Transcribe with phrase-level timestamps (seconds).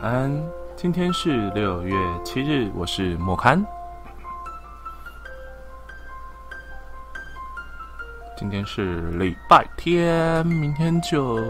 [0.00, 0.30] 晚安，
[0.76, 1.92] 今天是六月
[2.24, 3.66] 七日，我是莫刊。
[8.36, 11.40] 今天是礼拜天，明天就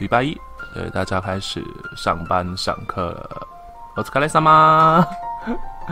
[0.00, 0.36] 礼拜一，
[0.74, 1.62] 对大家开始
[1.96, 3.46] 上班上课了。
[3.94, 5.06] 我是卡雷萨吗？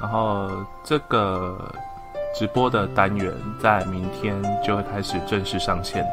[0.00, 0.48] 然后
[0.82, 1.70] 这个
[2.34, 3.30] 直播的单元
[3.60, 6.06] 在明天就会开始正式上线，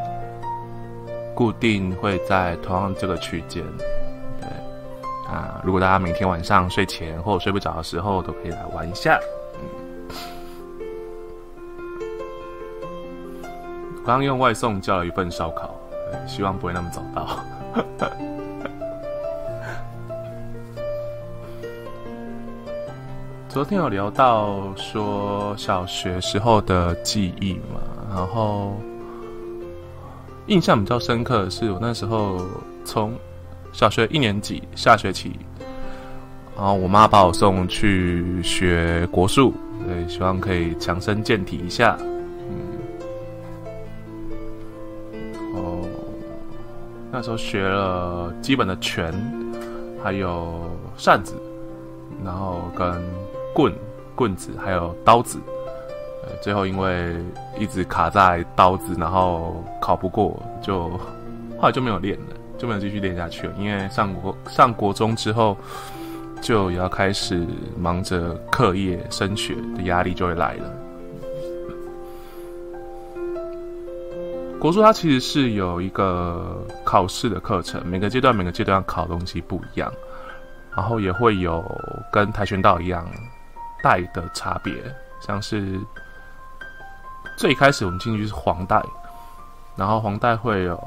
[1.35, 3.63] 固定会在同样这个区间。
[4.39, 4.47] 对
[5.27, 9.19] 啊，如果大家明天晚上睡前或睡不着的时候，都可以来玩一下。
[14.05, 15.73] 刚用外送叫了一份烧烤，
[16.27, 17.39] 希望不会那么早到。
[23.47, 28.75] 昨天有聊到说小学时候的记忆嘛，然后
[30.47, 32.41] 印象比较深刻的是我那时候
[32.83, 33.13] 从
[33.71, 35.31] 小学一年级下学期，
[36.55, 39.53] 然后我妈把我送去学国术，
[39.87, 41.97] 对，希望可以强身健体一下。
[42.01, 42.57] 嗯，
[45.55, 45.87] 哦，
[47.11, 49.13] 那时候学了基本的拳，
[50.03, 50.59] 还有
[50.97, 51.35] 扇子，
[52.23, 53.01] 然后跟。
[53.55, 53.71] 棍、
[54.15, 55.37] 棍子还有刀子，
[56.43, 57.15] 最后因为
[57.57, 60.89] 一直卡在刀子，然后考不过，就
[61.57, 63.53] 后来就没有练了，就没有继续练下去了。
[63.57, 65.55] 因为上国上国中之后，
[66.41, 67.47] 就也要开始
[67.77, 70.69] 忙着课业、升学的压力就会来了。
[74.59, 79.89] 国术它其实是有一个考试的课程，每个阶段每个阶段考东西不一样，
[80.75, 81.63] 然后也会有
[82.11, 83.07] 跟跆拳道一样。
[83.81, 84.73] 带的差别，
[85.19, 85.77] 像是
[87.37, 88.83] 最开始我们进去是黄带，
[89.75, 90.35] 然后黄带。
[90.35, 90.77] 会有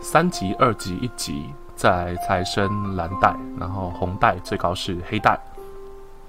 [0.00, 5.38] 三级、二级、一级，再才升蓝带，然后红带最高是黑带。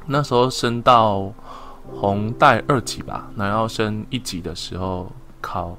[0.05, 1.31] 那时候升到
[1.99, 5.77] 红带二级吧，然后升一级的时候考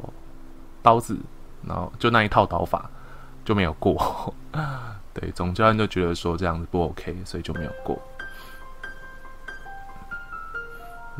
[0.82, 1.18] 刀子，
[1.66, 2.88] 然后就那一套刀法
[3.44, 4.32] 就没有过。
[5.12, 7.98] 对，总教练就觉得说这样子不 OK，所以就没有过。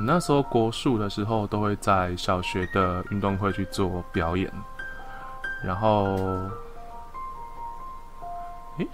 [0.05, 4.51] 那时候国术的时候，都会在小学的运动会去做表演，
[5.65, 6.17] 然后，
[8.79, 8.89] 诶，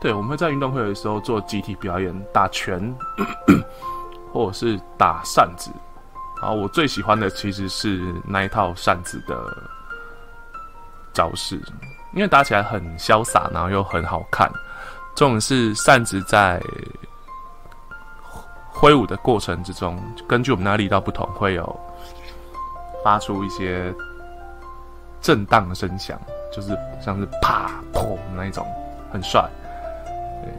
[0.00, 2.94] 对，我们会在运动会的时候做集体表演，打拳，
[4.32, 5.70] 或者是打扇子。
[6.40, 9.36] 然后我最喜欢的其实是那一套扇子的
[11.12, 11.60] 招式，
[12.12, 14.50] 因为打起来很潇洒，然后又很好看。
[15.14, 16.62] 重点是扇子在。
[18.78, 19.98] 挥舞的过程之中，
[20.28, 21.80] 根据我们那力道不同，会有
[23.02, 23.92] 发出一些
[25.22, 26.20] 震荡的声响，
[26.52, 28.66] 就是像是啪砰那一种，
[29.10, 29.48] 很帅。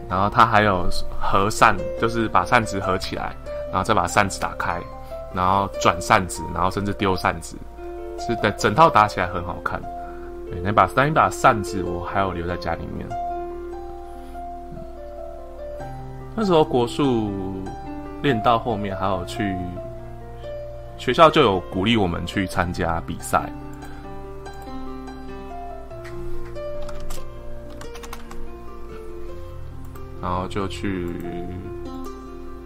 [0.10, 0.90] 然后它还有
[1.22, 3.36] 合扇，就是把扇子合起来，
[3.70, 4.82] 然后再把扇子打开，
[5.32, 7.56] 然后转扇子，然后甚至丢扇子，
[8.20, 9.80] 是的，整套打起来很好看。
[10.50, 13.08] 对，那把那一把扇子我还有留在家里面。
[16.36, 17.32] 那时候国术。
[18.22, 19.56] 练到后面还有去
[20.98, 23.52] 学校就有鼓励我们去参加比赛，
[30.22, 31.08] 然后就去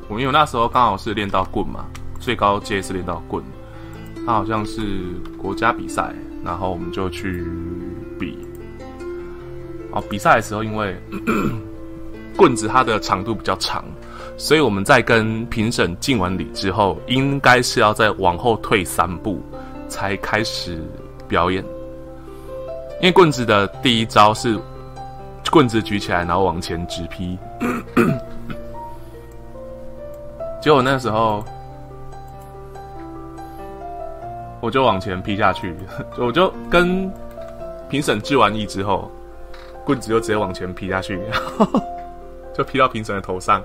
[0.07, 1.85] 我因为那时候刚好是练到棍嘛，
[2.19, 3.43] 最高阶是练到棍，
[4.25, 4.81] 他好像是
[5.37, 6.13] 国家比赛，
[6.43, 7.45] 然后我们就去
[8.19, 8.37] 比。
[9.91, 10.95] 哦，比赛的时候因为
[12.37, 13.83] 棍子它的长度比较长。
[14.37, 19.39] 所以我们在跟评审敬完礼之后，应该是要再往后退三步，
[19.87, 20.83] 才开始
[21.27, 21.63] 表演。
[22.99, 24.57] 因为棍子的第一招是
[25.51, 27.37] 棍子举起来，然后往前直劈。
[30.61, 31.43] 结果那时候，
[34.59, 35.75] 我就往前劈下去，
[36.19, 37.11] 我就跟
[37.89, 39.09] 评审致完意之后，
[39.83, 41.19] 棍子就直接往前劈下去，
[42.53, 43.63] 就劈到评审的头上。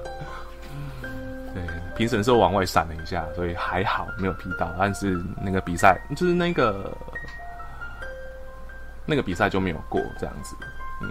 [1.96, 4.70] 评审是往外闪了一下，所以还好没有劈到。
[4.78, 6.94] 但是那个比赛就是那个
[9.06, 10.54] 那个比赛就没有过这样子。
[11.00, 11.10] 嗯。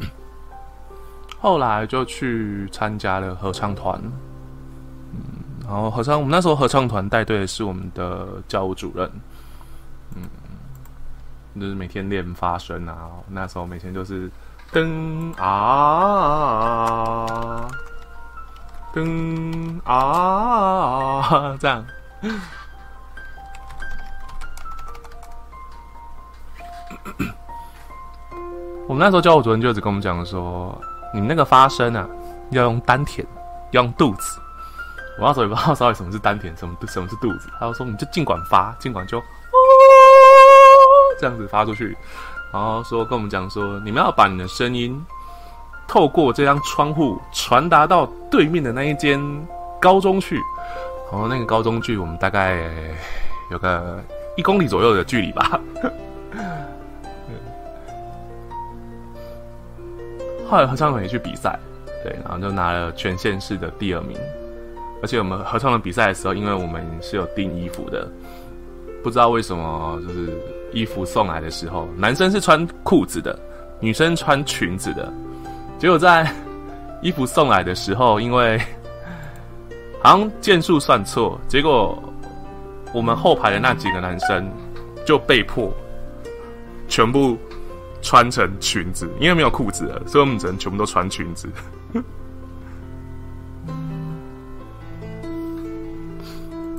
[1.40, 4.00] 后来就去参加了合唱团。
[5.12, 5.20] 嗯，
[5.64, 9.08] 然后合唱我们那时候合唱团带队的是我们的教务主任。
[10.16, 10.28] 嗯。
[11.60, 14.30] 就是每天练发声啊，那时候每天就是
[14.72, 15.66] 噔啊，
[18.94, 21.84] 噔啊，这样。
[28.88, 30.80] 我们那时候教我昨天就一直跟我们讲说，
[31.12, 32.08] 你们那个发声啊，
[32.50, 33.26] 要用丹田，
[33.72, 34.40] 要用肚子。
[35.20, 37.50] 我那时候也不知道 到底什么是丹田，什么什么是肚子。
[37.60, 39.22] 他就说，你就尽管发，尽管就
[41.18, 41.96] 这样子发出去。
[42.52, 44.98] 然后说跟我们讲说，你们要把你的声音
[45.86, 49.20] 透过这张窗户传达到对面的那一间
[49.80, 50.40] 高中去。
[51.10, 52.70] 然后那个高中距我们大概
[53.50, 54.02] 有个
[54.36, 55.60] 一公里左右的距离吧。
[60.48, 61.58] 后来合唱团也去比赛，
[62.02, 64.16] 对，然后就拿了全县市的第二名。
[65.02, 68.10] 而且我们合唱团比赛的时候，因为我们是有订衣服的，
[69.02, 70.32] 不知道为什么，就是
[70.72, 73.38] 衣服送来的时候，男生是穿裤子的，
[73.80, 75.12] 女生穿裙子的。
[75.78, 76.30] 结果在
[77.02, 78.58] 衣服送来的时候，因为
[80.02, 82.02] 好像件数算错，结果
[82.92, 84.50] 我们后排的那几个男生
[85.04, 85.72] 就被迫
[86.88, 87.36] 全部。
[88.00, 91.48] 穿成裙子，因为没有裤子了，所以我们只能全部都穿裙子。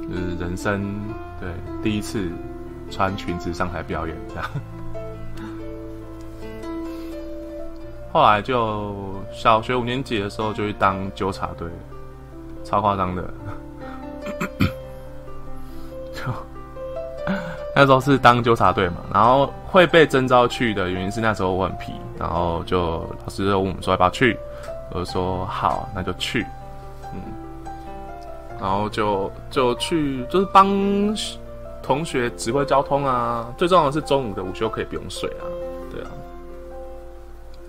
[0.07, 0.81] 就是人生
[1.41, 1.49] 对
[1.83, 2.31] 第一次
[2.89, 4.45] 穿裙子上台表演这样。
[8.11, 8.95] 后来就
[9.31, 11.67] 小学五年级的时候就去当纠察队，
[12.63, 13.23] 超夸张的。
[16.13, 16.23] 就
[17.75, 24.37] 那时候是当纠察队嘛，然后会被征召去的原因是那时候我很皮，然后就老师问我们说要不要去，
[24.91, 26.43] 我就说好，那就去，
[27.13, 27.21] 嗯，
[28.59, 30.67] 然后就就去，就是帮
[31.89, 35.43] 同学指挥交通啊，最重要的是中午的午休可以不用睡啊，
[35.91, 36.07] 对啊，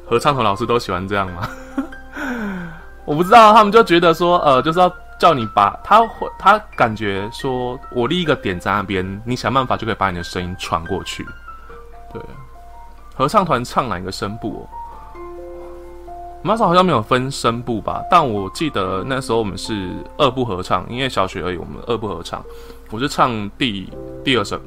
[0.06, 1.48] 合唱团老师都喜欢这样吗？
[3.06, 4.92] 我不知道，他们就觉得说，呃，就是要。
[5.20, 11.22] 叫你把他会，他感觉说，我立一个点在那边，你想办法就可以把你的声音传过去。
[12.10, 12.22] 对，
[13.14, 14.66] 合唱团唱哪个声部？
[16.42, 18.02] 马嫂好像没有分声部吧？
[18.10, 22.42] 但我记得那时候我们是二部合唱，因为小学而已，我们二部合唱。
[22.90, 23.92] 我是唱第
[24.24, 24.58] 第二声，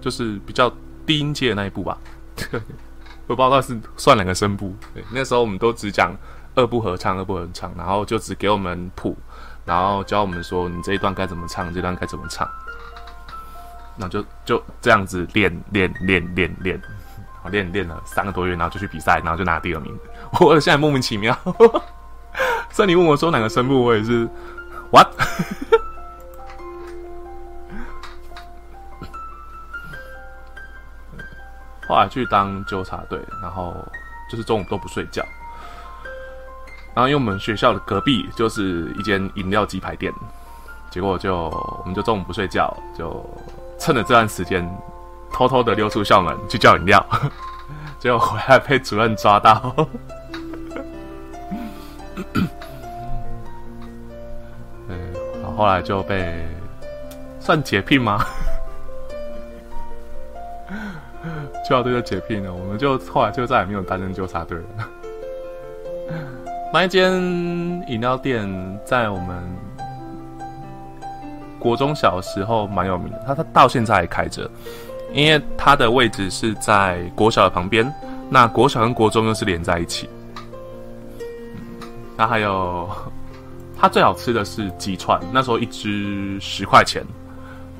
[0.00, 0.72] 就是比较
[1.04, 1.98] 低音阶的那一部吧。
[3.26, 4.72] 我不知道是算哪个声部。
[4.94, 6.14] 对，那时候我们都只讲
[6.54, 9.16] 二部合唱，二部合唱，然后就只给我们谱。
[9.64, 12.48] 然后教我们说，你这一段该怎么唱，这段该怎么唱，
[13.96, 16.82] 那就就这样子练练练练练，
[17.50, 19.92] 练练了三个多月，然后就去比赛，然后就拿第二名。
[20.40, 21.36] 我现在莫名其妙，
[22.70, 24.28] 所以你问我说哪个声部，我也是
[24.90, 25.08] what。
[31.86, 33.76] 后来去当纠察队，然后
[34.30, 35.22] 就是中午都不睡觉。
[36.94, 40.12] 然后因为我们学校的隔壁就是一间饮料鸡排店，
[40.90, 43.24] 结果就我们就中午不睡觉，就
[43.78, 44.68] 趁着这段时间
[45.32, 47.04] 偷偷的溜出校门去叫饮料，
[48.00, 49.74] 结果回来被主任抓到。
[54.88, 54.98] 嗯，
[55.42, 56.46] 然后来就被
[57.40, 58.24] 算解聘吗？
[61.66, 64.64] 纠察队就解聘了，我们就后来就再也没有担任纠察队了。
[66.72, 67.12] 那一间
[67.88, 68.46] 饮料店
[68.84, 69.42] 在我们
[71.58, 74.50] 国中小时候蛮有名的，它它到现在还开着，
[75.14, 77.90] 因为它的位置是在国小的旁边，
[78.28, 80.10] 那国小跟国中又是连在一起。
[82.16, 82.88] 那还有，
[83.78, 87.04] 它最好吃的是鸡串，那时候一只十块钱，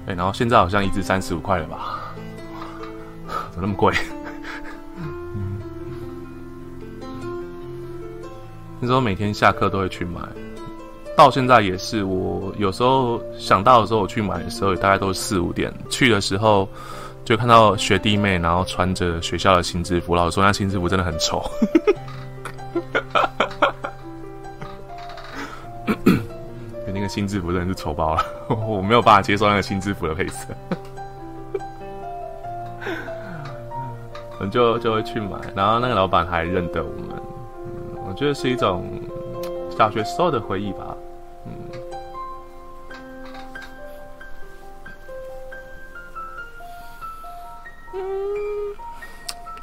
[0.07, 2.13] 哎，然后现在好像一只三十五块了吧？
[3.53, 3.93] 怎么那么贵？
[8.81, 10.21] 那时候每天下课都会去买，
[11.17, 12.05] 到现在也是。
[12.05, 16.69] 我有时候想到的时候，我去买的时候也，大概都是四五点去的时候，
[17.25, 20.15] 就看到学弟妹，然后穿着学校的新制服。
[20.15, 21.43] 老师说那新制服真的很丑，
[27.15, 28.25] 新制服真的是丑爆了，
[28.67, 30.49] 我没有办法接受那个新制服的配色。
[34.41, 37.11] 我 就就会去买，然后那个老板还认得我们。
[38.05, 39.01] 我觉得是一种
[39.79, 40.97] 小学时候的回忆吧，
[41.47, 41.53] 嗯。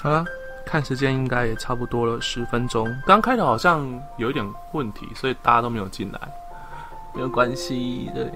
[0.01, 0.23] 好了，
[0.65, 2.87] 看时间应该也差不多了，十分钟。
[3.05, 6.19] 刚开头好像有一点问题，所以大家都没有进来，
[7.13, 8.09] 没有关系。
[8.13, 8.31] 对，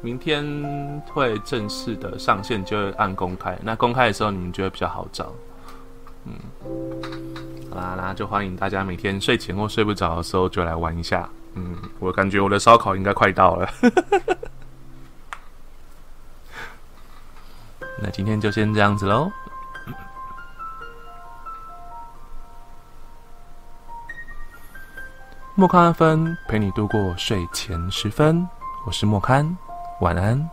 [0.00, 0.44] 明天
[1.12, 3.58] 会正式的上线，就会按公开。
[3.62, 5.32] 那公开的时候，你们觉得比较好找，
[6.24, 6.32] 嗯。
[7.70, 11.28] 好啦，那就欢迎大家每天睡前或睡不着的时候就来玩一下。
[11.54, 13.68] 嗯，我感觉我的烧烤应该快到了。
[18.02, 19.30] 那今天就先这样子喽。
[25.56, 28.44] 莫康安芬陪你度过睡前时分，
[28.84, 29.56] 我是莫康，
[30.00, 30.50] 晚安。